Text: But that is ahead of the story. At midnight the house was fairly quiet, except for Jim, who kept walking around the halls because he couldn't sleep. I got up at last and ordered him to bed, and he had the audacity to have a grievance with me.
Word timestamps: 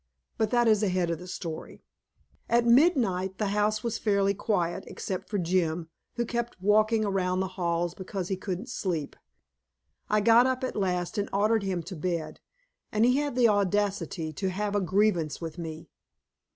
But 0.35 0.49
that 0.49 0.67
is 0.67 0.81
ahead 0.81 1.11
of 1.11 1.19
the 1.19 1.27
story. 1.27 1.83
At 2.49 2.65
midnight 2.65 3.37
the 3.37 3.49
house 3.49 3.83
was 3.83 3.99
fairly 3.99 4.33
quiet, 4.33 4.83
except 4.87 5.29
for 5.29 5.37
Jim, 5.37 5.89
who 6.15 6.25
kept 6.25 6.59
walking 6.59 7.05
around 7.05 7.39
the 7.39 7.49
halls 7.53 7.93
because 7.93 8.27
he 8.27 8.35
couldn't 8.35 8.69
sleep. 8.69 9.15
I 10.09 10.19
got 10.19 10.47
up 10.47 10.63
at 10.63 10.75
last 10.75 11.19
and 11.19 11.29
ordered 11.31 11.61
him 11.61 11.83
to 11.83 11.95
bed, 11.95 12.39
and 12.91 13.05
he 13.05 13.17
had 13.17 13.35
the 13.35 13.47
audacity 13.47 14.33
to 14.33 14.49
have 14.49 14.73
a 14.73 14.81
grievance 14.81 15.39
with 15.39 15.59
me. 15.59 15.91